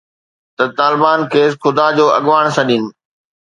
ته 0.55 0.63
طالبان 0.79 1.19
کيس 1.31 1.51
خدا 1.63 1.87
جو 1.97 2.05
اڳواڻ 2.17 2.45
سڏين 2.57 2.83